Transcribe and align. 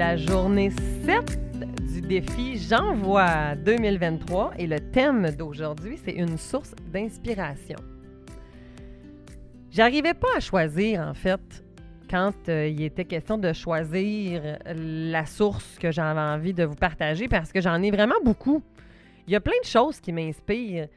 la 0.00 0.16
journée 0.16 0.70
7 1.04 1.38
du 1.92 2.00
défi 2.00 2.56
J'envoie 2.56 3.54
2023 3.54 4.52
et 4.56 4.66
le 4.66 4.80
thème 4.80 5.30
d'aujourd'hui, 5.36 5.98
c'est 6.02 6.14
une 6.14 6.38
source 6.38 6.74
d'inspiration. 6.90 7.76
J'arrivais 9.70 10.14
pas 10.14 10.38
à 10.38 10.40
choisir, 10.40 11.02
en 11.02 11.12
fait, 11.12 11.62
quand 12.08 12.32
euh, 12.48 12.68
il 12.68 12.82
était 12.82 13.04
question 13.04 13.36
de 13.36 13.52
choisir 13.52 14.56
la 14.74 15.26
source 15.26 15.76
que 15.78 15.90
j'avais 15.92 16.18
envie 16.18 16.54
de 16.54 16.64
vous 16.64 16.76
partager 16.76 17.28
parce 17.28 17.52
que 17.52 17.60
j'en 17.60 17.82
ai 17.82 17.90
vraiment 17.90 18.22
beaucoup. 18.24 18.62
Il 19.26 19.34
y 19.34 19.36
a 19.36 19.40
plein 19.40 19.60
de 19.62 19.68
choses 19.68 20.00
qui 20.00 20.14
m'inspirent. 20.14 20.88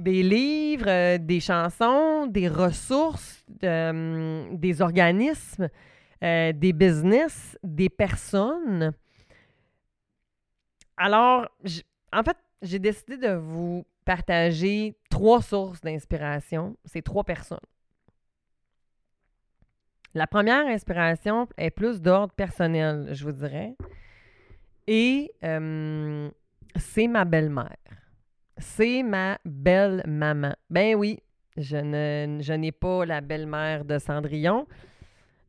Des 0.00 0.24
livres, 0.24 0.88
euh, 0.88 1.18
des 1.18 1.38
chansons, 1.38 2.26
des 2.26 2.48
ressources, 2.48 3.44
euh, 3.62 4.48
des 4.54 4.82
organismes, 4.82 5.68
euh, 6.22 6.52
des 6.52 6.72
business, 6.72 7.56
des 7.62 7.88
personnes. 7.88 8.92
Alors, 10.96 11.48
en 12.12 12.22
fait, 12.22 12.36
j'ai 12.62 12.78
décidé 12.78 13.16
de 13.16 13.34
vous 13.34 13.84
partager 14.04 14.96
trois 15.10 15.42
sources 15.42 15.80
d'inspiration. 15.80 16.76
C'est 16.84 17.02
trois 17.02 17.24
personnes. 17.24 17.58
La 20.14 20.26
première 20.26 20.66
inspiration 20.66 21.46
est 21.56 21.70
plus 21.70 22.00
d'ordre 22.00 22.32
personnel, 22.34 23.10
je 23.12 23.24
vous 23.24 23.32
dirais. 23.32 23.76
Et 24.86 25.30
euh, 25.44 26.30
c'est 26.76 27.06
ma 27.06 27.24
belle-mère. 27.24 27.76
C'est 28.56 29.02
ma 29.02 29.38
belle-maman. 29.44 30.54
Ben 30.70 30.96
oui, 30.96 31.20
je 31.56 31.76
ne- 31.76 32.42
je 32.42 32.52
n'ai 32.54 32.72
pas 32.72 33.04
la 33.04 33.20
belle-mère 33.20 33.84
de 33.84 33.98
Cendrillon. 33.98 34.66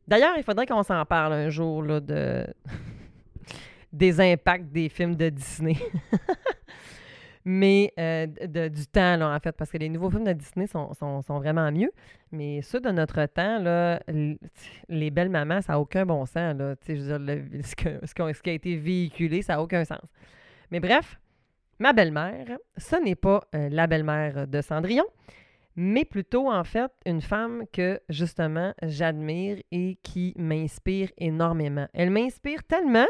D'ailleurs, 0.10 0.34
il 0.38 0.44
faudrait 0.44 0.66
qu'on 0.66 0.82
s'en 0.82 1.06
parle 1.06 1.34
un 1.34 1.50
jour 1.50 1.84
là, 1.84 2.00
de... 2.00 2.48
des 3.94 4.20
impacts 4.20 4.66
des 4.72 4.90
films 4.90 5.16
de 5.16 5.30
Disney. 5.30 5.78
Mais 7.46 7.94
euh, 8.00 8.26
du 8.70 8.86
temps, 8.88 9.16
là, 9.18 9.34
en 9.36 9.40
fait, 9.40 9.54
parce 9.54 9.72
que 9.72 9.78
les 9.78 9.88
nouveaux 9.88 10.10
films 10.10 10.24
de 10.26 10.34
Disney 10.34 10.66
sont, 10.66 10.94
sont- 10.94 11.22
sont 11.22 11.38
vraiment 11.38 11.72
mieux. 11.72 11.92
Mais 12.32 12.62
ceux 12.64 12.80
de 12.82 12.90
notre 12.90 13.24
temps, 13.28 13.60
les 14.90 15.12
belles 15.12 15.30
mamans, 15.30 15.62
ça 15.62 15.74
n'a 15.74 15.80
aucun 15.80 16.06
bon 16.08 16.26
sens. 16.26 16.56
Là. 16.58 16.74
Je 16.88 16.94
veux 16.94 17.20
dire, 17.20 17.64
ce, 17.64 18.08
ce 18.34 18.42
qui 18.42 18.50
a 18.50 18.54
été 18.54 18.76
véhiculé, 18.78 19.44
ça 19.44 19.54
n'a 19.54 19.62
aucun 19.62 19.86
sens. 19.86 20.02
Mais 20.72 20.80
bref, 20.80 21.20
ma 21.80 21.94
belle-mère, 21.94 22.58
ce 22.78 22.96
n'est 22.98 23.16
pas 23.16 23.42
euh, 23.56 23.70
la 23.72 23.86
belle-mère 23.88 24.48
de 24.48 24.62
Cendrillon, 24.62 25.06
mais 25.82 26.04
plutôt, 26.04 26.52
en 26.52 26.66
fait, 26.66 26.92
une 27.06 27.22
femme 27.22 27.64
que, 27.72 28.02
justement, 28.10 28.74
j'admire 28.84 29.62
et 29.72 29.98
qui 30.04 30.34
m'inspire 30.38 31.10
énormément. 31.18 31.88
Elle 31.94 32.10
m'inspire 32.10 32.66
tellement 32.66 33.08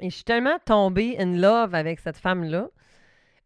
et 0.00 0.08
je 0.08 0.14
suis 0.14 0.24
tellement 0.24 0.56
tombée 0.64 1.14
in 1.18 1.36
love 1.36 1.74
avec 1.74 2.00
cette 2.00 2.16
femme-là 2.16 2.70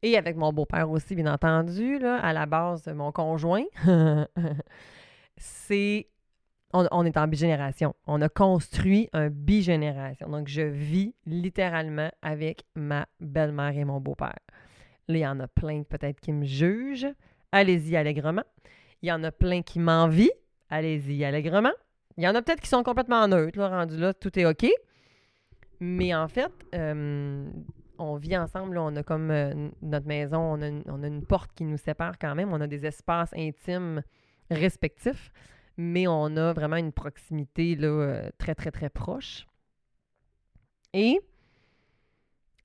et 0.03 0.17
avec 0.17 0.37
mon 0.37 0.53
beau-père 0.53 0.89
aussi, 0.89 1.17
bien 1.17 1.27
entendu, 1.33 1.97
à 2.05 2.33
la 2.33 2.47
base 2.47 2.87
mon 2.87 3.11
conjoint. 3.11 3.65
C'est... 5.37 6.09
On, 6.73 6.87
on 6.93 7.05
est 7.05 7.17
en 7.17 7.27
bigénération. 7.27 7.97
On 8.07 8.23
a 8.23 8.29
construit 8.29 9.09
un 9.15 9.31
bigénération. 9.31 10.29
Donc, 10.29 10.47
je 10.47 10.63
vis 10.63 11.13
littéralement 11.27 12.13
avec 12.23 12.63
ma 12.77 13.09
belle-mère 13.19 13.77
et 13.77 13.85
mon 13.85 14.01
beau-père. 14.01 14.39
Là, 15.09 15.17
il 15.17 15.19
y 15.19 15.27
en 15.27 15.41
a 15.41 15.49
plein 15.49 15.83
peut-être 15.83 16.21
qui 16.21 16.33
me 16.33 16.45
jugent. 16.45 17.13
Allez-y 17.53 17.97
allègrement. 17.97 18.45
Il 19.03 19.09
y 19.09 19.13
en 19.13 19.23
a 19.25 19.33
plein 19.33 19.63
qui 19.63 19.79
m'envient. 19.79 20.31
Allez-y 20.69 21.25
allègrement. 21.25 21.73
Il 22.17 22.25
y 22.25 22.29
en 22.29 22.35
a 22.35 22.43
peut-être 22.43 22.61
qui 22.61 22.69
sont 22.69 22.83
complètement 22.83 23.29
neutres, 23.29 23.59
là, 23.59 23.69
rendu 23.69 23.99
là, 23.99 24.15
tout 24.15 24.39
est 24.39 24.47
OK. 24.47 24.67
Mais 25.81 26.15
en 26.15 26.29
fait, 26.29 26.53
euh, 26.75 27.51
on 27.99 28.17
vit 28.17 28.37
ensemble, 28.37 28.79
on 28.79 28.97
a 28.97 29.03
comme 29.03 29.31
euh, 29.31 29.69
notre 29.83 30.07
maison, 30.07 30.39
on 30.39 30.63
a, 30.63 30.69
une, 30.69 30.83
on 30.87 31.03
a 31.03 31.07
une 31.07 31.25
porte 31.25 31.53
qui 31.55 31.65
nous 31.65 31.77
sépare 31.77 32.19
quand 32.19 32.35
même, 32.35 32.53
on 32.53 32.61
a 32.61 32.67
des 32.67 32.87
espaces 32.87 33.33
intimes 33.37 34.03
respectifs, 34.51 35.31
mais 35.77 36.07
on 36.07 36.37
a 36.37 36.55
vraiment 36.55 36.77
une 36.77 36.93
proximité 36.93 37.75
là, 37.75 37.89
euh, 37.89 38.31
très, 38.39 38.55
très, 38.55 38.71
très 38.71 38.89
proche. 38.89 39.47
Et 40.95 41.21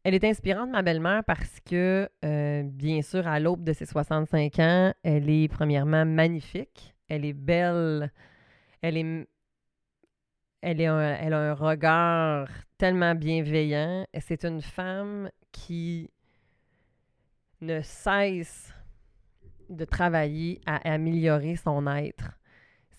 elle 0.04 0.16
est 0.16 0.24
inspirante, 0.24 0.70
ma 0.70 0.82
belle-mère, 0.82 1.24
parce 1.26 1.60
que, 1.62 2.10
euh, 2.26 2.64
bien 2.64 3.02
sûr, 3.02 3.28
à 3.28 3.40
l'aube 3.40 3.64
de 3.64 3.74
ses 3.74 3.86
65 3.86 4.60
ans, 4.60 4.94
elle 5.04 5.30
est 5.30 5.48
premièrement 5.48 6.06
magnifique, 6.06 6.96
elle 7.08 7.26
est 7.26 7.34
belle, 7.34 8.12
elle 8.82 8.98
est 8.98 9.28
elle, 10.62 10.84
a 10.86 11.40
un 11.40 11.54
regard 11.54 12.48
tellement 12.78 13.16
bienveillant. 13.16 14.06
C'est 14.20 14.46
une 14.46 14.62
femme 14.62 15.30
qui 15.52 16.10
ne 17.62 17.82
cesse 17.82 18.74
de 19.70 19.86
travailler 19.86 20.62
à 20.66 20.78
améliorer 20.92 21.56
son 21.56 21.88
être. 21.88 22.38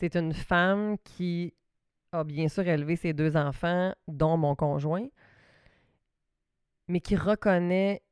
C'est 0.00 0.16
une 0.16 0.32
femme 0.32 0.96
qui 1.04 1.54
a 2.12 2.24
bien 2.24 2.48
sûr 2.48 2.66
élevé 2.66 2.96
ses 2.96 3.12
deux 3.12 3.36
enfants, 3.36 3.92
dont 4.08 4.36
mon 4.36 4.54
conjoint, 4.54 5.06
mais 6.88 7.00
qui 7.00 7.16
reconnaît 7.16 8.02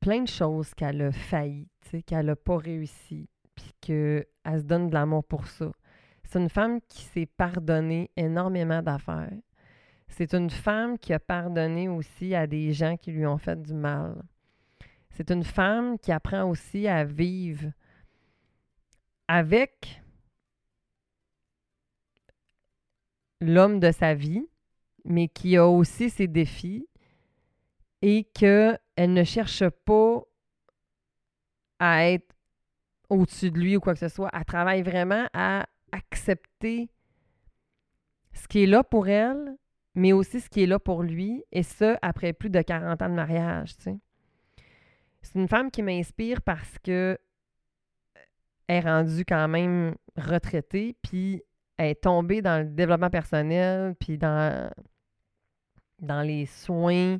plein 0.00 0.22
de 0.22 0.28
choses 0.28 0.74
qu'elle 0.74 1.02
a 1.02 1.12
failli, 1.12 1.68
qu'elle 2.06 2.26
n'a 2.26 2.36
pas 2.36 2.56
réussi, 2.56 3.28
puis 3.54 3.72
qu'elle 3.80 4.26
se 4.46 4.62
donne 4.62 4.88
de 4.88 4.94
l'amour 4.94 5.24
pour 5.24 5.46
ça. 5.46 5.72
C'est 6.24 6.38
une 6.38 6.50
femme 6.50 6.80
qui 6.88 7.02
s'est 7.02 7.26
pardonné 7.26 8.10
énormément 8.16 8.82
d'affaires. 8.82 9.32
C'est 10.08 10.34
une 10.34 10.50
femme 10.50 10.98
qui 10.98 11.12
a 11.12 11.18
pardonné 11.18 11.88
aussi 11.88 12.34
à 12.34 12.46
des 12.46 12.72
gens 12.72 12.96
qui 12.96 13.12
lui 13.12 13.26
ont 13.26 13.38
fait 13.38 13.60
du 13.60 13.74
mal. 13.74 14.22
C'est 15.10 15.30
une 15.30 15.44
femme 15.44 15.98
qui 15.98 16.12
apprend 16.12 16.44
aussi 16.44 16.86
à 16.86 17.04
vivre 17.04 17.72
avec 19.26 20.00
l'homme 23.40 23.80
de 23.80 23.90
sa 23.90 24.14
vie, 24.14 24.46
mais 25.08 25.28
qui 25.28 25.56
a 25.56 25.66
aussi 25.66 26.10
ses 26.10 26.28
défis 26.28 26.86
et 28.02 28.24
qu'elle 28.24 28.78
ne 28.98 29.24
cherche 29.24 29.68
pas 29.84 30.22
à 31.78 32.10
être 32.10 32.34
au-dessus 33.08 33.50
de 33.50 33.58
lui 33.58 33.76
ou 33.76 33.80
quoi 33.80 33.94
que 33.94 34.00
ce 34.00 34.08
soit. 34.08 34.30
Elle 34.32 34.44
travaille 34.44 34.82
vraiment 34.82 35.26
à 35.32 35.66
accepter 35.92 36.90
ce 38.34 38.46
qui 38.46 38.64
est 38.64 38.66
là 38.66 38.84
pour 38.84 39.08
elle, 39.08 39.56
mais 39.94 40.12
aussi 40.12 40.40
ce 40.40 40.48
qui 40.48 40.62
est 40.62 40.66
là 40.66 40.78
pour 40.78 41.02
lui, 41.02 41.42
et 41.50 41.62
ça, 41.62 41.98
après 42.02 42.32
plus 42.32 42.50
de 42.50 42.60
40 42.60 43.02
ans 43.02 43.08
de 43.08 43.14
mariage, 43.14 43.76
tu 43.78 43.84
sais. 43.84 43.98
C'est 45.22 45.38
une 45.38 45.48
femme 45.48 45.70
qui 45.70 45.82
m'inspire 45.82 46.42
parce 46.42 46.78
que 46.78 47.18
elle 48.68 48.76
est 48.76 48.80
rendue 48.88 49.24
quand 49.24 49.48
même 49.48 49.94
retraitée, 50.16 50.94
puis 51.02 51.42
elle 51.78 51.90
est 51.90 52.02
tombée 52.02 52.42
dans 52.42 52.62
le 52.62 52.68
développement 52.68 53.10
personnel, 53.10 53.96
puis 53.98 54.18
dans, 54.18 54.70
dans 56.00 56.22
les 56.22 56.46
soins, 56.46 57.18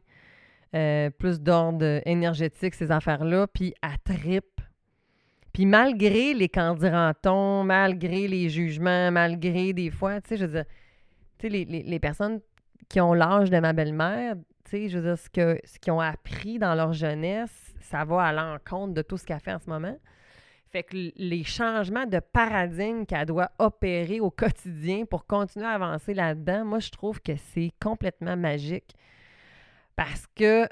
euh, 0.75 1.11
plus 1.11 1.41
d'ordre 1.41 2.01
énergétique, 2.07 2.75
ces 2.75 2.91
affaires-là, 2.91 3.47
puis 3.47 3.75
elle 3.83 4.17
tripe. 4.17 4.61
Puis 5.53 5.67
malgré 5.67 6.35
les 6.35 6.49
candirantons, 6.49 7.65
malgré 7.65 8.29
les 8.29 8.49
jugements, 8.49 9.11
malgré 9.11 9.73
des 9.73 9.91
fois, 9.91 10.21
tu 10.21 10.29
sais, 10.29 10.37
je 10.37 10.47
veux 10.47 10.53
dire, 10.53 10.65
les, 11.43 11.99
personnes 11.99 12.41
qui 12.89 13.01
ont 13.01 13.15
l'âge 13.15 13.51
de 13.51 13.59
ma 13.59 13.73
belle-mère, 13.73 14.35
tu 14.65 14.71
sais, 14.71 14.89
je 14.89 14.99
veux 14.99 15.15
dire, 15.15 15.19
ce 15.19 15.79
qu'ils 15.79 15.93
ont 15.93 16.01
appris 16.01 16.59
dans 16.59 16.75
leur 16.75 16.93
jeunesse, 16.93 17.75
ça 17.81 18.05
va 18.05 18.23
à 18.23 18.33
l'encontre 18.33 18.95
de 18.95 19.03
tout 19.03 19.17
ce 19.17 19.25
qu'elle 19.25 19.41
fait 19.41 19.55
en 19.55 19.59
ce 19.59 19.71
moment. 19.71 19.97
Fait 20.71 20.83
que 20.83 20.97
les 21.17 21.45
changements 21.45 22.05
de 22.05 22.21
paradigme 22.21 23.07
qu'elle 23.07 23.27
doit 23.27 23.51
opérer 23.59 24.21
au 24.21 24.31
quotidien 24.31 25.07
pour 25.07 25.27
continuer 25.27 25.67
à 25.67 25.71
avancer 25.71 26.13
là-dedans, 26.13 26.65
moi, 26.65 26.79
je 26.79 26.91
trouve 26.91 27.21
que 27.23 27.37
c'est 27.37 27.73
complètement 27.81 28.37
magique. 28.37 28.95
Parce 29.97 30.27
que 30.37 30.69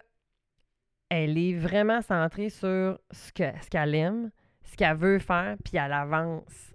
elle 1.09 1.39
est 1.39 1.55
vraiment 1.55 2.03
centrée 2.03 2.51
sur 2.51 2.99
ce 3.11 3.33
que- 3.33 3.59
ce 3.63 3.71
qu'elle 3.71 3.95
aime, 3.95 4.31
ce 4.65 4.77
qu'elle 4.77 4.97
veut 4.97 5.19
faire, 5.19 5.57
puis 5.65 5.77
elle 5.77 5.93
avance. 5.93 6.75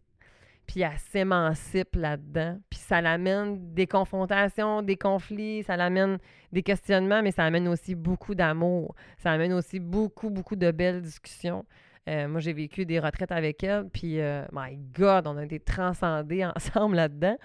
Puis 0.65 0.81
elle 0.81 0.97
s'émancipe 0.97 1.95
là-dedans. 1.95 2.57
Puis 2.69 2.79
ça 2.79 3.01
l'amène 3.01 3.73
des 3.73 3.87
confrontations, 3.87 4.81
des 4.81 4.95
conflits, 4.95 5.63
ça 5.63 5.75
l'amène 5.75 6.17
des 6.53 6.63
questionnements, 6.63 7.21
mais 7.21 7.31
ça 7.31 7.43
amène 7.43 7.67
aussi 7.67 7.93
beaucoup 7.93 8.35
d'amour. 8.35 8.95
Ça 9.17 9.31
amène 9.31 9.51
aussi 9.53 9.79
beaucoup, 9.79 10.29
beaucoup 10.29 10.55
de 10.55 10.71
belles 10.71 11.01
discussions. 11.01 11.65
Euh, 12.09 12.27
moi, 12.27 12.39
j'ai 12.39 12.53
vécu 12.53 12.85
des 12.85 12.99
retraites 12.99 13.31
avec 13.31 13.63
elle, 13.63 13.89
puis, 13.89 14.19
euh, 14.19 14.45
my 14.51 14.75
God, 14.77 15.27
on 15.27 15.37
a 15.37 15.45
été 15.45 15.59
transcendés 15.59 16.45
ensemble 16.55 16.95
là-dedans. 16.95 17.37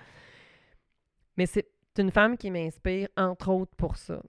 Mais 1.37 1.47
c'est 1.47 1.69
une 1.99 2.11
femme 2.11 2.37
qui 2.37 2.50
m'inspire, 2.50 3.08
entre 3.17 3.50
autres, 3.50 3.75
pour 3.76 3.97
ça. 3.97 4.23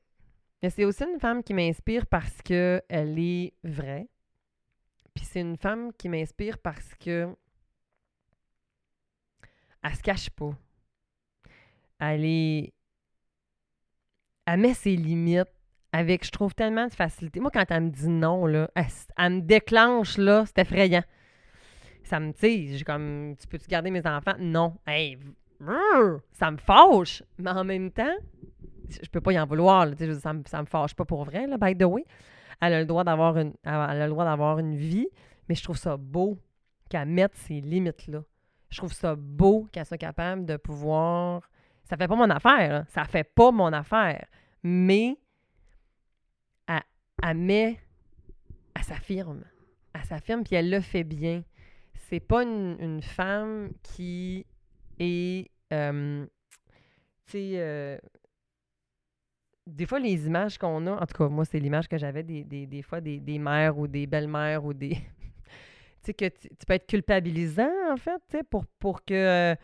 Mais 0.62 0.70
c'est 0.70 0.86
aussi 0.86 1.04
une 1.04 1.20
femme 1.20 1.44
qui 1.44 1.54
m'inspire 1.54 2.06
parce 2.08 2.42
qu'elle 2.42 3.20
est 3.20 3.54
vraie. 3.64 4.08
Puis 5.14 5.26
c'est 5.26 5.42
une 5.42 5.58
femme 5.58 5.94
qui 5.94 6.10
m'inspire 6.10 6.58
parce 6.58 6.94
que 6.96 7.36
elle 9.84 9.96
se 9.96 10.02
cache 10.02 10.30
pas. 10.32 10.52
elle 12.00 12.26
est. 12.26 12.74
Elle 14.46 14.60
met 14.60 14.74
ses 14.74 14.96
limites 14.96 15.57
avec, 15.98 16.24
je 16.24 16.32
trouve, 16.32 16.54
tellement 16.54 16.86
de 16.86 16.94
facilité. 16.94 17.40
Moi, 17.40 17.50
quand 17.52 17.66
elle 17.70 17.86
me 17.86 17.90
dit 17.90 18.08
non, 18.08 18.46
là, 18.46 18.70
elle, 18.76 19.32
me 19.32 19.42
déclenche, 19.42 20.18
là, 20.18 20.44
c'est 20.46 20.60
effrayant. 20.60 21.04
Ça 22.04 22.20
me, 22.20 22.32
tu 22.34 22.78
sais, 22.78 22.84
comme, 22.86 23.36
tu 23.40 23.48
peux-tu 23.48 23.68
garder 23.68 23.90
mes 23.90 24.06
enfants? 24.06 24.36
Non. 24.38 24.76
Hey, 24.86 25.18
ça 26.34 26.52
me 26.52 26.58
fâche. 26.58 27.24
Mais 27.40 27.50
en 27.50 27.64
même 27.64 27.90
temps, 27.90 28.16
je 28.90 29.10
peux 29.10 29.22
pas 29.22 29.34
y 29.34 29.40
en 29.40 29.48
vouloir, 29.48 29.88
ça, 30.20 30.34
me, 30.34 30.40
me 30.40 30.66
fâche 30.66 30.94
pas 30.94 31.04
pour 31.04 31.26
vrai, 31.26 31.48
là, 31.48 31.58
by 31.58 31.76
the 31.76 31.84
way. 31.84 32.06
Elle 32.62 32.74
a 32.74 32.80
le 32.80 32.86
droit 32.86 33.04
d'avoir 33.04 33.36
une, 33.38 33.54
elle 33.64 33.74
a 33.74 34.06
le 34.06 34.10
droit 34.12 34.26
d'avoir 34.26 34.60
une 34.60 34.76
vie, 34.76 35.08
mais 35.50 35.56
je 35.56 35.64
trouve 35.64 35.78
ça 35.78 35.98
beau 35.98 36.38
qu'elle 36.90 37.08
mette 37.08 37.36
ces 37.36 37.60
limites-là. 37.60 38.22
Je 38.70 38.78
trouve 38.78 38.94
ça 38.94 39.16
beau 39.16 39.68
qu'elle 39.72 39.86
soit 39.86 39.98
capable 39.98 40.46
de 40.46 40.58
pouvoir. 40.58 41.42
Ça 41.86 41.98
fait 41.98 42.08
pas 42.08 42.16
mon 42.16 42.30
affaire, 42.30 42.86
ça 42.90 43.04
fait 43.06 43.24
pas 43.24 43.52
mon 43.52 43.74
affaire. 43.74 44.26
Mais 44.62 45.18
elle, 47.24 47.38
met. 47.38 47.80
Elle 48.76 48.84
s'affirme. 48.84 49.44
Elle 49.94 50.04
s'affirme, 50.04 50.44
puis 50.44 50.56
elle 50.56 50.70
le 50.70 50.82
fait 50.82 51.04
bien. 51.04 51.44
C'est 51.94 52.20
pas 52.20 52.44
une, 52.44 53.02
femme 53.02 53.72
qui 53.84 54.46
est. 55.00 55.50
Euh, 55.74 56.26
tu 57.26 57.32
sais. 57.32 57.52
Euh, 57.56 57.98
des 59.66 59.86
fois, 59.86 60.00
les 60.00 60.28
images 60.28 60.58
qu'on 60.58 60.88
a, 60.88 60.92
en 60.92 61.06
tout 61.06 61.18
cas, 61.18 61.28
moi, 61.28 61.44
c'est 61.44 61.60
l'image 61.60 61.90
que 61.90 61.98
j'avais 61.98 62.24
des, 62.24 62.44
des, 62.44 62.82
fois 62.82 63.02
des, 63.02 63.20
des 63.20 63.38
mères 63.38 63.78
ou 63.78 63.86
des 63.86 64.08
belles-mères 64.08 64.64
ou 64.64 64.74
des, 64.74 64.98
sais, 66.08 66.14
que 66.14 66.26
tu, 66.26 66.50
peux 66.66 66.74
être 66.74 66.88
culpabilisant, 66.88 67.92
en 67.92 67.98
fait, 67.98 68.22
tu 68.30 68.38
sais, 68.38 68.44
pour, 68.44 68.66
pour 68.80 69.04
que. 69.04 69.56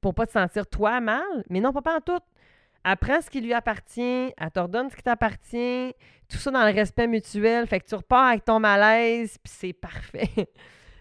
pour 0.00 0.14
pas 0.14 0.26
te 0.26 0.32
sentir 0.32 0.66
toi 0.66 1.00
mal. 1.00 1.44
Mais 1.50 1.60
non, 1.60 1.72
pas 1.72 1.96
en 1.96 2.00
tout. 2.00 2.20
Apprends 2.84 3.20
ce 3.20 3.28
qui 3.28 3.40
lui 3.40 3.52
appartient, 3.52 4.32
elle 4.36 4.50
t'ordonne 4.52 4.88
ce 4.90 4.96
qui 4.96 5.02
t'appartient, 5.02 5.94
tout 6.28 6.38
ça 6.38 6.50
dans 6.50 6.66
le 6.66 6.72
respect 6.72 7.06
mutuel. 7.06 7.66
Fait 7.66 7.80
que 7.80 7.86
tu 7.86 7.94
repars 7.94 8.28
avec 8.28 8.44
ton 8.44 8.60
malaise, 8.60 9.36
puis 9.42 9.52
c'est 9.54 9.72
parfait. 9.74 10.48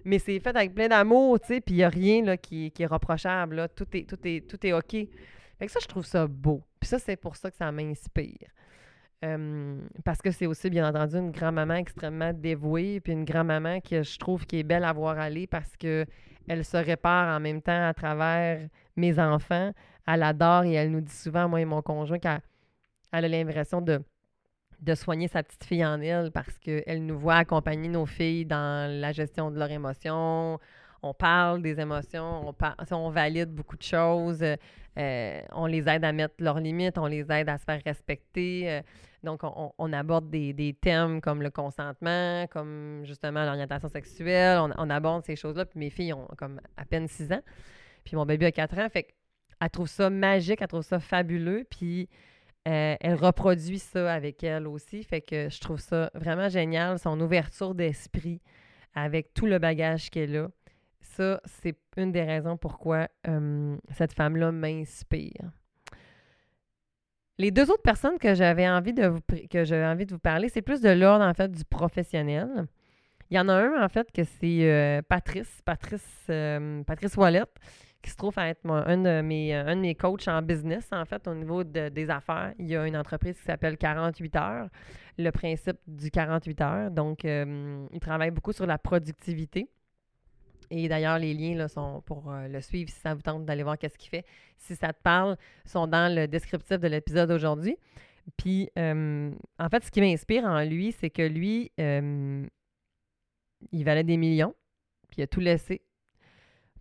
Mais 0.03 0.19
c'est 0.19 0.39
fait 0.39 0.55
avec 0.55 0.73
plein 0.73 0.87
d'amour, 0.87 1.39
tu 1.39 1.47
sais, 1.47 1.61
puis 1.61 1.75
il 1.75 1.77
n'y 1.77 1.83
a 1.83 1.89
rien 1.89 2.37
qui, 2.37 2.71
est 2.77 2.85
reprochable. 2.85 3.67
Tout, 3.75 3.87
est, 3.93 4.09
tout, 4.09 4.19
est, 4.23 4.47
tout 4.47 4.65
est 4.65 4.73
OK. 4.73 4.91
Fait 4.91 5.65
que 5.65 5.71
ça, 5.71 5.79
je 5.81 5.87
trouve 5.87 6.05
ça 6.05 6.27
beau. 6.27 6.63
Puis 6.79 6.87
ça, 6.87 6.99
c'est 6.99 7.17
pour 7.17 7.35
ça 7.35 7.51
que 7.51 7.57
ça 7.57 7.71
m'inspire 7.71 8.47
parce 10.03 10.21
que 10.21 10.31
c'est 10.31 10.45
aussi, 10.45 10.69
bien 10.69 10.87
entendu, 10.87 11.15
une 11.15 11.31
grand-maman 11.31 11.75
extrêmement 11.75 12.33
dévouée, 12.33 12.99
puis 12.99 13.13
une 13.13 13.25
grand-maman 13.25 13.79
que 13.81 14.03
je 14.03 14.17
trouve 14.19 14.45
qui 14.45 14.59
est 14.59 14.63
belle 14.63 14.83
à 14.83 14.93
voir 14.93 15.17
aller 15.17 15.47
parce 15.47 15.75
que 15.77 16.05
elle 16.47 16.63
se 16.63 16.77
répare 16.77 17.35
en 17.35 17.39
même 17.39 17.61
temps 17.61 17.87
à 17.87 17.93
travers 17.93 18.67
mes 18.97 19.19
enfants. 19.19 19.71
Elle 20.07 20.23
adore 20.23 20.63
et 20.63 20.73
elle 20.73 20.91
nous 20.91 21.01
dit 21.01 21.15
souvent, 21.15 21.47
moi 21.47 21.61
et 21.61 21.65
mon 21.65 21.81
conjoint, 21.81 22.19
qu'elle 22.19 22.41
a 23.11 23.21
l'impression 23.21 23.81
de, 23.81 24.01
de 24.81 24.95
soigner 24.95 25.27
sa 25.27 25.43
petite 25.43 25.63
fille 25.63 25.85
en 25.85 26.01
elle 26.01 26.31
parce 26.31 26.57
qu'elle 26.59 27.05
nous 27.05 27.17
voit 27.17 27.35
accompagner 27.35 27.89
nos 27.89 28.05
filles 28.05 28.45
dans 28.45 28.89
la 28.89 29.11
gestion 29.11 29.51
de 29.51 29.57
leurs 29.57 29.71
émotions. 29.71 30.59
On 31.03 31.13
parle 31.13 31.61
des 31.61 31.79
émotions, 31.79 32.49
on, 32.49 32.95
on 32.95 33.09
valide 33.09 33.49
beaucoup 33.49 33.77
de 33.77 33.83
choses. 33.83 34.43
Euh, 34.97 35.41
on 35.51 35.67
les 35.67 35.87
aide 35.87 36.03
à 36.03 36.11
mettre 36.11 36.35
leurs 36.39 36.59
limites, 36.59 36.97
on 36.97 37.05
les 37.05 37.31
aide 37.31 37.49
à 37.49 37.57
se 37.57 37.65
faire 37.65 37.81
respecter. 37.85 38.69
Euh, 38.69 38.81
donc, 39.23 39.41
on, 39.43 39.93
aborde 39.93 40.29
des, 40.29 40.77
thèmes 40.79 41.21
comme 41.21 41.41
le 41.41 41.49
consentement, 41.49 42.45
comme 42.47 43.01
justement 43.03 43.43
l'orientation 43.43 43.89
sexuelle. 43.89 44.59
On, 44.77 44.89
aborde 44.89 45.25
ces 45.25 45.35
choses-là. 45.35 45.65
Puis 45.65 45.79
mes 45.79 45.89
filles 45.89 46.13
ont 46.13 46.27
comme 46.37 46.61
à 46.77 46.85
peine 46.85 47.07
6 47.07 47.33
ans. 47.33 47.41
Puis 48.07 48.15
mon 48.15 48.25
bébé 48.25 48.47
a 48.47 48.51
4 48.51 48.79
ans. 48.79 48.89
Fait 48.89 49.03
qu'elle 49.03 49.69
trouve 49.69 49.87
ça 49.87 50.09
magique, 50.09 50.61
elle 50.61 50.67
trouve 50.67 50.81
ça 50.81 50.99
fabuleux. 50.99 51.65
Puis 51.69 52.09
euh, 52.67 52.95
elle 52.99 53.15
reproduit 53.15 53.79
ça 53.79 54.13
avec 54.13 54.43
elle 54.43 54.67
aussi. 54.67 55.03
Fait 55.03 55.21
que 55.21 55.49
je 55.49 55.59
trouve 55.59 55.79
ça 55.79 56.09
vraiment 56.13 56.49
génial, 56.49 56.99
son 56.99 57.19
ouverture 57.19 57.75
d'esprit 57.75 58.41
avec 58.95 59.33
tout 59.33 59.45
le 59.45 59.59
bagage 59.59 60.09
qu'elle 60.09 60.35
a 60.35 60.49
ça, 61.17 61.41
c'est 61.45 61.77
une 61.97 62.11
des 62.11 62.23
raisons 62.23 62.57
pourquoi 62.57 63.07
cette 63.91 64.13
femme-là 64.13 64.51
m'inspire. 64.51 65.51
Les 67.39 67.51
deux 67.51 67.69
autres 67.69 67.83
personnes 67.83 68.17
que 68.17 68.33
j'avais 68.33 68.67
envie 68.67 68.93
de 68.93 69.05
vous 69.07 69.19
que 69.49 69.63
j'avais 69.63 69.85
envie 69.85 70.05
de 70.05 70.13
vous 70.13 70.19
parler, 70.19 70.49
c'est 70.49 70.63
plus 70.63 70.81
de 70.81 70.89
l'ordre 70.89 71.23
en 71.23 71.33
fait 71.33 71.51
du 71.51 71.63
professionnel. 71.65 72.67
Il 73.29 73.37
y 73.37 73.39
en 73.39 73.47
a 73.49 73.53
un 73.53 73.83
en 73.83 73.89
fait 73.89 74.11
que 74.11 74.23
c'est 74.23 74.71
euh, 74.71 75.01
Patrice, 75.07 75.61
Patrice, 75.65 76.31
Patrice 76.87 77.15
Wallet, 77.15 77.43
qui 78.07 78.11
se 78.13 78.17
trouve 78.17 78.39
à 78.39 78.47
être 78.47 78.65
un, 78.69 78.97
de 78.97 79.21
mes, 79.21 79.53
un 79.53 79.75
de 79.75 79.81
mes 79.81 79.93
coachs 79.93 80.27
en 80.29 80.41
business 80.41 80.87
en 80.93 81.03
fait 81.03 81.27
au 81.27 81.35
niveau 81.35 81.63
des 81.65 82.09
affaires. 82.09 82.53
Il 82.57 82.67
y 82.67 82.75
a 82.75 82.87
une 82.87 82.95
entreprise 82.95 83.37
qui 83.37 83.43
s'appelle 83.43 83.77
48 83.77 84.35
heures, 84.37 84.69
le 85.17 85.29
principe 85.31 85.77
du 85.87 86.09
48 86.09 86.61
heures. 86.61 86.91
Donc, 86.91 87.25
il 87.25 87.99
travaille 87.99 88.31
beaucoup 88.31 88.53
sur 88.53 88.65
la 88.65 88.77
productivité. 88.77 89.69
Et 90.69 90.87
d'ailleurs, 90.87 91.19
les 91.19 91.33
liens 91.33 91.55
là, 91.55 91.67
sont 91.67 92.01
pour 92.05 92.31
euh, 92.31 92.47
le 92.47 92.61
suivre 92.61 92.89
si 92.89 92.99
ça 92.99 93.13
vous 93.13 93.21
tente 93.21 93.45
d'aller 93.45 93.63
voir 93.63 93.77
qu'est-ce 93.77 93.97
qu'il 93.97 94.09
fait. 94.09 94.25
Si 94.57 94.75
ça 94.75 94.91
te 94.91 95.01
parle, 95.01 95.37
sont 95.65 95.87
dans 95.87 96.13
le 96.13 96.27
descriptif 96.27 96.79
de 96.79 96.87
l'épisode 96.87 97.31
aujourd'hui. 97.31 97.77
Puis, 98.35 98.69
euh, 98.77 99.31
en 99.59 99.69
fait, 99.69 99.83
ce 99.83 99.91
qui 99.91 100.01
m'inspire 100.01 100.43
en 100.43 100.61
lui, 100.63 100.91
c'est 100.91 101.09
que 101.09 101.21
lui, 101.21 101.71
euh, 101.79 102.45
il 103.71 103.83
valait 103.85 104.03
des 104.03 104.17
millions, 104.17 104.53
puis 105.09 105.19
il 105.19 105.23
a 105.23 105.27
tout 105.27 105.39
laissé 105.39 105.81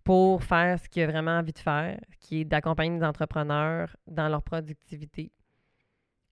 pour 0.07 0.41
faire 0.41 0.79
ce 0.79 0.87
qu'il 0.87 1.03
a 1.03 1.07
vraiment 1.07 1.37
envie 1.37 1.51
de 1.51 1.59
faire, 1.59 1.99
qui 2.21 2.39
est 2.39 2.45
d'accompagner 2.45 2.97
des 2.97 3.03
entrepreneurs 3.03 3.93
dans 4.07 4.29
leur 4.29 4.41
productivité. 4.41 5.33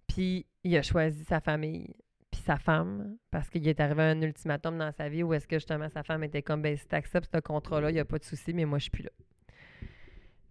Puis, 0.08 0.46
il 0.64 0.78
a 0.78 0.82
choisi 0.82 1.26
sa 1.26 1.42
famille, 1.42 1.94
sa 2.32 2.56
femme, 2.56 3.18
parce 3.32 3.50
qu'il 3.50 3.68
est 3.68 3.82
arrivé 3.82 4.04
un 4.04 4.22
ultimatum 4.22 4.78
dans 4.78 4.94
sa 4.94 5.10
vie 5.10 5.24
où 5.24 5.34
est-ce 5.34 5.46
que 5.46 5.58
justement 5.58 5.90
sa 5.90 6.04
femme 6.04 6.24
était 6.24 6.42
comme, 6.42 6.62
ben 6.62 6.78
si 6.78 6.88
tu 6.88 6.96
acceptes 6.96 7.30
ce 7.36 7.42
contrat-là, 7.42 7.90
il 7.92 7.96
n'y 7.96 8.00
a 8.00 8.06
pas 8.06 8.18
de 8.18 8.24
souci, 8.24 8.54
mais 8.54 8.64
moi 8.64 8.78
je 8.78 8.84
suis 8.84 8.92
plus 8.92 9.04
là. 9.04 9.12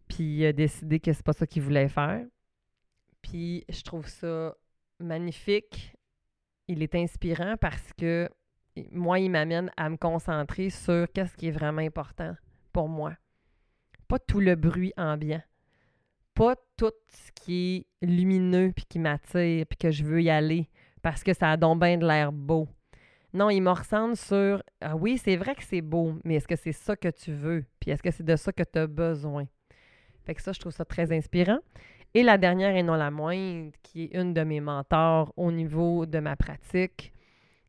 Puis 0.06 0.24
il 0.24 0.44
a 0.44 0.52
décidé 0.52 1.00
que 1.00 1.10
c'est 1.10 1.24
pas 1.24 1.32
ça 1.32 1.46
qu'il 1.46 1.62
voulait 1.62 1.88
faire. 1.88 2.26
Puis 3.22 3.64
je 3.70 3.80
trouve 3.80 4.06
ça 4.06 4.54
magnifique. 5.00 5.96
Il 6.68 6.82
est 6.82 6.94
inspirant 6.94 7.56
parce 7.58 7.94
que 7.94 8.28
moi, 8.90 9.18
il 9.18 9.30
m'amène 9.30 9.70
à 9.78 9.88
me 9.88 9.96
concentrer 9.96 10.68
sur 10.68 11.10
qu'est-ce 11.14 11.34
qui 11.38 11.48
est 11.48 11.52
vraiment 11.52 11.80
important 11.80 12.34
pour 12.74 12.88
moi. 12.88 13.14
Pas 14.08 14.18
tout 14.18 14.40
le 14.40 14.56
bruit 14.56 14.92
ambiant. 14.98 15.42
Pas 16.34 16.56
tout 16.76 16.92
ce 17.08 17.32
qui 17.32 17.86
est 18.02 18.06
lumineux 18.06 18.72
puis 18.74 18.84
qui 18.86 18.98
m'attire 18.98 19.64
puis 19.66 19.78
que 19.78 19.90
je 19.90 20.04
veux 20.04 20.20
y 20.20 20.28
aller 20.28 20.68
parce 21.00 21.22
que 21.22 21.32
ça 21.32 21.52
a 21.52 21.56
donc 21.56 21.80
bien 21.80 21.96
de 21.96 22.06
l'air 22.06 22.32
beau. 22.32 22.68
Non, 23.32 23.48
il 23.48 23.60
me 23.62 23.70
ressemble 23.70 24.16
sur 24.16 24.62
Ah 24.80 24.96
oui, 24.96 25.18
c'est 25.18 25.36
vrai 25.36 25.54
que 25.54 25.62
c'est 25.62 25.80
beau, 25.80 26.14
mais 26.24 26.34
est-ce 26.34 26.48
que 26.48 26.56
c'est 26.56 26.72
ça 26.72 26.96
que 26.96 27.08
tu 27.08 27.32
veux? 27.32 27.64
Puis 27.80 27.90
est-ce 27.92 28.02
que 28.02 28.10
c'est 28.10 28.24
de 28.24 28.36
ça 28.36 28.52
que 28.52 28.62
tu 28.62 28.78
as 28.78 28.86
besoin? 28.86 29.46
Fait 30.24 30.34
que 30.34 30.42
ça, 30.42 30.52
je 30.52 30.60
trouve 30.60 30.72
ça 30.72 30.84
très 30.84 31.12
inspirant. 31.12 31.58
Et 32.14 32.22
la 32.22 32.38
dernière 32.38 32.76
et 32.76 32.82
non 32.82 32.94
la 32.94 33.10
moindre, 33.10 33.72
qui 33.82 34.04
est 34.04 34.20
une 34.20 34.34
de 34.34 34.42
mes 34.42 34.60
mentors 34.60 35.32
au 35.36 35.50
niveau 35.50 36.06
de 36.06 36.20
ma 36.20 36.36
pratique, 36.36 37.12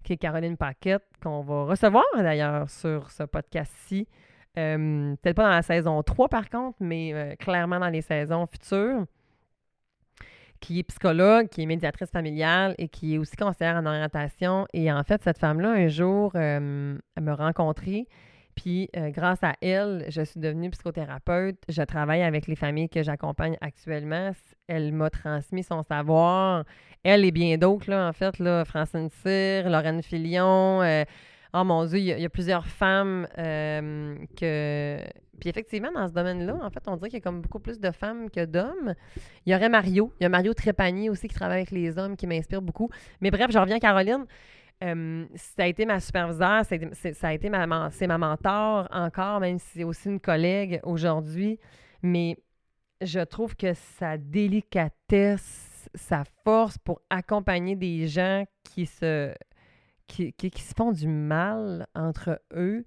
qui 0.03 0.13
est 0.13 0.17
Caroline 0.17 0.55
Paquette, 0.55 1.03
qu'on 1.21 1.41
va 1.41 1.65
recevoir 1.65 2.05
d'ailleurs 2.15 2.69
sur 2.69 3.11
ce 3.11 3.23
podcast-ci. 3.23 4.07
Euh, 4.57 5.15
peut-être 5.21 5.35
pas 5.35 5.43
dans 5.43 5.49
la 5.49 5.61
saison 5.61 6.01
3 6.01 6.29
par 6.29 6.49
contre, 6.49 6.77
mais 6.79 7.13
euh, 7.13 7.35
clairement 7.35 7.79
dans 7.79 7.89
les 7.89 8.01
saisons 8.01 8.47
futures 8.47 9.05
qui 10.61 10.79
est 10.79 10.83
psychologue, 10.83 11.49
qui 11.49 11.61
est 11.61 11.65
médiatrice 11.65 12.09
familiale 12.09 12.73
et 12.77 12.87
qui 12.87 13.15
est 13.15 13.17
aussi 13.17 13.35
conseillère 13.35 13.75
en 13.75 13.85
orientation. 13.85 14.65
Et 14.73 14.91
en 14.91 15.03
fait, 15.03 15.21
cette 15.21 15.37
femme-là, 15.37 15.69
un 15.71 15.89
jour, 15.89 16.31
euh, 16.35 16.97
elle 17.15 17.23
m'a 17.23 17.35
rencontrée. 17.35 18.07
Puis, 18.55 18.89
grâce 18.93 19.43
à 19.43 19.55
elle, 19.61 20.05
je 20.07 20.21
suis 20.21 20.39
devenue 20.39 20.69
psychothérapeute. 20.69 21.57
Je 21.67 21.81
travaille 21.81 22.23
avec 22.23 22.47
les 22.47 22.55
familles 22.55 22.87
que 22.87 23.03
j'accompagne 23.03 23.57
actuellement. 23.59 24.31
Elle 24.67 24.93
m'a 24.93 25.09
transmis 25.09 25.61
son 25.61 25.83
savoir. 25.83 26.63
Elle 27.03 27.25
et 27.25 27.31
bien 27.31 27.57
d'autres, 27.57 27.93
en 27.93 28.13
fait, 28.13 28.39
là, 28.39 28.63
Francine 28.63 29.09
Cyr, 29.09 29.69
Lorraine 29.69 30.01
Filion. 30.01 30.81
Euh, 31.55 31.61
oh 31.61 31.63
mon 31.63 31.85
Dieu, 31.85 31.99
il 31.99 32.05
y, 32.05 32.25
a, 32.25 32.29
plusieurs 32.29 32.67
femmes 32.67 33.27
que 33.35 34.99
puis 35.39 35.49
effectivement, 35.49 35.91
dans 35.91 36.07
ce 36.07 36.13
domaine-là, 36.13 36.57
en 36.61 36.69
fait, 36.69 36.83
on 36.87 36.95
dirait 36.95 37.09
qu'il 37.09 37.19
y 37.19 37.21
a 37.21 37.23
comme 37.23 37.41
beaucoup 37.41 37.59
plus 37.59 37.79
de 37.79 37.91
femmes 37.91 38.29
que 38.29 38.45
d'hommes. 38.45 38.95
Il 39.45 39.51
y 39.51 39.55
aurait 39.55 39.69
Mario. 39.69 40.11
Il 40.19 40.23
y 40.23 40.25
a 40.25 40.29
Mario 40.29 40.53
Trépanier 40.53 41.09
aussi 41.09 41.27
qui 41.27 41.35
travaille 41.35 41.57
avec 41.57 41.71
les 41.71 41.97
hommes, 41.97 42.15
qui 42.15 42.27
m'inspire 42.27 42.61
beaucoup. 42.61 42.89
Mais 43.21 43.31
bref, 43.31 43.51
je 43.51 43.59
reviens 43.59 43.77
à 43.77 43.79
Caroline. 43.79 44.25
Euh, 44.83 45.25
ça 45.35 45.63
a 45.63 45.67
été 45.67 45.85
ma 45.85 45.99
superviseure, 45.99 46.65
ça 46.65 46.75
a 47.27 47.33
été 47.33 47.49
c'est 47.91 48.07
ma 48.07 48.17
mentor 48.17 48.87
encore, 48.91 49.39
même 49.39 49.57
si 49.57 49.79
c'est 49.79 49.83
aussi 49.83 50.09
une 50.09 50.19
collègue 50.19 50.79
aujourd'hui. 50.83 51.59
Mais 52.01 52.37
je 53.01 53.21
trouve 53.21 53.55
que 53.55 53.73
sa 53.73 54.17
délicatesse, 54.17 55.89
sa 55.95 56.23
force 56.43 56.77
pour 56.77 57.01
accompagner 57.09 57.75
des 57.75 58.07
gens 58.07 58.45
qui 58.63 58.85
se, 58.85 59.33
qui, 60.07 60.33
qui 60.33 60.61
se 60.61 60.73
font 60.75 60.91
du 60.91 61.07
mal 61.07 61.87
entre 61.95 62.41
eux, 62.53 62.85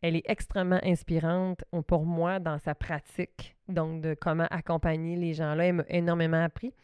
elle 0.00 0.16
est 0.16 0.28
extrêmement 0.28 0.80
inspirante 0.82 1.64
pour 1.86 2.04
moi 2.04 2.38
dans 2.38 2.58
sa 2.58 2.74
pratique 2.74 3.56
donc 3.68 4.00
de 4.00 4.14
comment 4.14 4.46
accompagner 4.50 5.16
les 5.16 5.34
gens-là. 5.34 5.66
Elle 5.66 5.74
m'a 5.74 5.84
énormément 5.88 6.42
appris. 6.42 6.74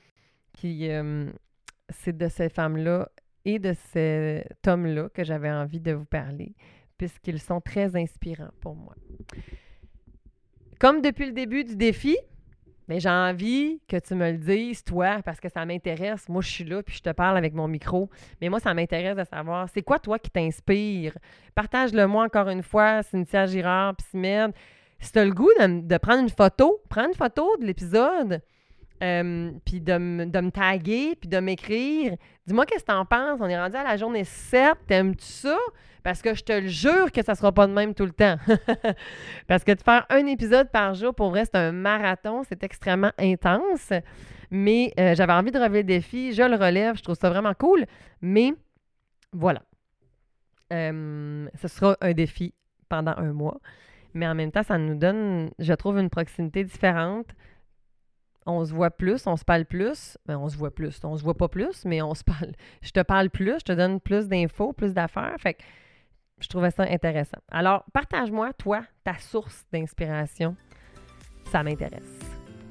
Puis 0.52 0.90
euh, 0.90 1.30
c'est 1.88 2.16
de 2.16 2.28
ces 2.28 2.48
femmes-là 2.48 3.08
et 3.44 3.58
de 3.58 3.74
cet 3.92 4.66
homme-là 4.66 5.08
que 5.10 5.24
j'avais 5.24 5.50
envie 5.50 5.80
de 5.80 5.92
vous 5.92 6.04
parler, 6.04 6.54
puisqu'ils 6.96 7.40
sont 7.40 7.60
très 7.60 7.96
inspirants 7.96 8.52
pour 8.60 8.74
moi. 8.74 8.94
Comme 10.78 11.02
depuis 11.02 11.26
le 11.26 11.32
début 11.32 11.64
du 11.64 11.76
défi, 11.76 12.16
mais 12.88 13.00
j'ai 13.00 13.08
envie 13.08 13.80
que 13.88 13.96
tu 13.96 14.14
me 14.14 14.32
le 14.32 14.38
dises, 14.38 14.84
toi, 14.84 15.20
parce 15.24 15.40
que 15.40 15.48
ça 15.48 15.64
m'intéresse. 15.64 16.28
Moi, 16.28 16.42
je 16.42 16.50
suis 16.50 16.64
là, 16.64 16.82
puis 16.82 16.96
je 16.96 17.02
te 17.02 17.10
parle 17.10 17.36
avec 17.36 17.54
mon 17.54 17.68
micro. 17.68 18.10
Mais 18.40 18.48
moi, 18.48 18.60
ça 18.60 18.74
m'intéresse 18.74 19.16
de 19.16 19.24
savoir, 19.24 19.68
c'est 19.72 19.82
quoi, 19.82 19.98
toi, 19.98 20.18
qui 20.18 20.30
t'inspire? 20.30 21.16
Partage-le 21.54 22.06
moi 22.06 22.24
encore 22.24 22.48
une 22.48 22.62
fois, 22.62 23.02
Cynthia 23.02 23.46
Girard, 23.46 23.96
puis. 23.96 24.52
Si 25.00 25.12
tu 25.12 25.18
as 25.18 25.24
le 25.26 25.32
goût 25.32 25.50
de, 25.58 25.98
prendre 25.98 26.22
une 26.22 26.30
photo, 26.30 26.80
prends 26.88 27.06
une 27.06 27.14
photo 27.14 27.56
de 27.58 27.66
l'épisode, 27.66 28.40
euh, 29.04 29.50
puis 29.66 29.80
de, 29.80 29.98
me 29.98 30.50
taguer, 30.50 31.14
puis 31.20 31.28
de 31.28 31.38
m'écrire. 31.38 32.16
Dis-moi 32.46 32.64
qu'est-ce 32.64 32.84
que 32.84 32.90
tu 32.90 32.96
en 32.96 33.04
penses? 33.04 33.38
On 33.40 33.48
est 33.48 33.58
rendu 33.58 33.76
à 33.76 33.84
la 33.84 33.96
journée 33.96 34.24
7. 34.24 34.74
T'aimes-tu 34.86 35.24
ça? 35.24 35.58
Parce 36.02 36.22
que 36.22 36.34
je 36.34 36.42
te 36.42 36.52
le 36.52 36.68
jure 36.68 37.12
que 37.12 37.22
ça 37.22 37.34
sera 37.34 37.52
pas 37.52 37.66
de 37.66 37.72
même 37.72 37.94
tout 37.94 38.04
le 38.04 38.12
temps. 38.12 38.36
Parce 39.46 39.64
que 39.64 39.72
de 39.72 39.80
faire 39.80 40.06
un 40.10 40.26
épisode 40.26 40.70
par 40.70 40.94
jour, 40.94 41.14
pour 41.14 41.30
vrai, 41.30 41.44
c'est 41.44 41.56
un 41.56 41.72
marathon. 41.72 42.42
C'est 42.48 42.62
extrêmement 42.62 43.12
intense. 43.18 43.92
Mais 44.50 44.92
euh, 44.98 45.14
j'avais 45.14 45.32
envie 45.32 45.50
de 45.50 45.58
relever 45.58 45.78
le 45.78 45.84
défi. 45.84 46.32
Je 46.32 46.42
le 46.42 46.56
relève. 46.56 46.96
Je 46.96 47.02
trouve 47.02 47.16
ça 47.16 47.30
vraiment 47.30 47.54
cool. 47.54 47.86
Mais 48.20 48.52
voilà. 49.32 49.62
Euh, 50.72 51.46
ce 51.60 51.68
sera 51.68 51.96
un 52.00 52.12
défi 52.12 52.54
pendant 52.88 53.14
un 53.16 53.32
mois. 53.32 53.58
Mais 54.14 54.26
en 54.26 54.34
même 54.34 54.52
temps, 54.52 54.62
ça 54.62 54.78
nous 54.78 54.94
donne, 54.94 55.50
je 55.58 55.72
trouve, 55.72 55.98
une 55.98 56.10
proximité 56.10 56.64
différente. 56.64 57.28
On 58.46 58.64
se 58.64 58.72
voit 58.72 58.90
plus, 58.90 59.26
on 59.26 59.36
se 59.36 59.44
parle 59.44 59.64
plus. 59.64 60.18
Ben, 60.26 60.36
on 60.36 60.48
se 60.48 60.56
voit 60.56 60.74
plus. 60.74 61.00
On 61.04 61.16
se 61.16 61.22
voit 61.22 61.36
pas 61.36 61.48
plus, 61.48 61.84
mais 61.84 62.02
on 62.02 62.14
se 62.14 62.24
parle. 62.24 62.52
Je 62.82 62.90
te 62.90 63.00
parle 63.00 63.30
plus, 63.30 63.58
je 63.60 63.64
te 63.64 63.72
donne 63.72 64.00
plus 64.00 64.28
d'infos, 64.28 64.72
plus 64.72 64.94
d'affaires. 64.94 65.36
Fait 65.38 65.56
je 66.40 66.48
trouvais 66.48 66.70
ça 66.70 66.82
intéressant. 66.82 67.38
Alors, 67.50 67.84
partage-moi, 67.92 68.52
toi, 68.54 68.82
ta 69.04 69.14
source 69.14 69.64
d'inspiration. 69.72 70.56
Ça 71.50 71.62
m'intéresse. 71.62 72.18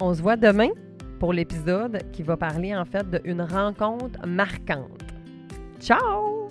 On 0.02 0.14
se 0.14 0.22
voit 0.22 0.36
demain 0.36 0.70
pour 1.20 1.34
l'épisode 1.34 2.00
qui 2.12 2.24
va 2.24 2.36
parler 2.36 2.76
en 2.76 2.86
fait 2.86 3.10
d'une 3.24 3.42
rencontre 3.42 4.26
marquante. 4.28 5.02
Ciao! 5.80 6.43